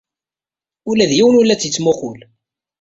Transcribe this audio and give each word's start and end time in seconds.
Ula 0.89 1.05
d 1.09 1.11
yiwen 1.17 1.39
ur 1.39 1.45
la 1.45 1.55
tt-yettmuqqul. 1.57 2.19